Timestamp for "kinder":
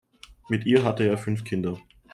1.43-1.77